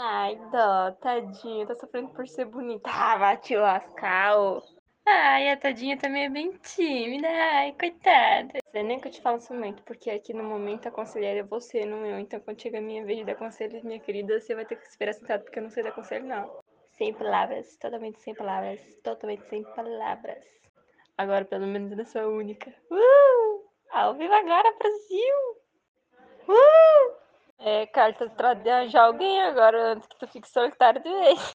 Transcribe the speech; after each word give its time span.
Ai, 0.00 0.36
dó, 0.52 0.92
tadinha, 0.92 1.66
tá 1.66 1.74
sofrendo 1.74 2.10
por 2.10 2.28
ser 2.28 2.44
bonita. 2.44 2.88
Ah, 2.88 3.18
vai 3.18 3.36
te 3.36 3.56
lascar, 3.56 4.38
ô. 4.38 4.62
Ai, 5.04 5.50
a 5.50 5.56
tadinha 5.56 5.98
também 5.98 6.26
é 6.26 6.30
bem 6.30 6.52
tímida. 6.52 7.26
Ai, 7.26 7.72
coitada. 7.72 8.60
Você 8.64 8.82
nem 8.84 9.00
que 9.00 9.08
eu 9.08 9.12
te 9.12 9.20
falo 9.20 9.38
isso 9.38 9.52
muito, 9.52 9.82
porque 9.82 10.08
aqui 10.08 10.32
no 10.32 10.44
momento 10.44 10.86
a 10.86 10.92
conselheira 10.92 11.40
é 11.40 11.42
você, 11.42 11.84
não 11.84 12.06
eu. 12.06 12.16
Então 12.20 12.38
quando 12.38 12.62
chega 12.62 12.78
a 12.78 12.80
minha 12.80 13.04
vez 13.04 13.18
de 13.18 13.24
dar 13.24 13.34
conselhos, 13.34 13.82
minha 13.82 13.98
querida, 13.98 14.38
você 14.38 14.54
vai 14.54 14.64
ter 14.64 14.76
que 14.76 14.86
esperar 14.86 15.14
sentado, 15.14 15.42
porque 15.42 15.58
eu 15.58 15.64
não 15.64 15.70
sei 15.70 15.82
dar 15.82 15.90
conselho, 15.90 16.26
não. 16.26 16.60
Sem 16.92 17.12
palavras, 17.12 17.76
totalmente 17.78 18.20
sem 18.20 18.36
palavras, 18.36 18.80
totalmente 19.02 19.48
sem 19.48 19.64
palavras. 19.64 20.44
Agora, 21.16 21.44
pelo 21.44 21.66
menos, 21.66 21.98
eu 21.98 22.06
sou 22.06 22.20
a 22.20 22.28
única. 22.28 22.72
Uh! 22.88 23.66
Ao 23.90 24.14
vivo 24.14 24.32
agora, 24.32 24.72
Brasil! 24.78 25.67
É, 27.70 27.86
carta, 27.86 28.30
de 28.30 28.88
já 28.88 29.02
alguém 29.02 29.42
agora, 29.42 29.92
antes 29.92 30.08
que 30.08 30.16
tu 30.16 30.26
fique 30.26 30.48
solitário 30.48 31.02
de 31.02 31.10
vez. 31.10 31.38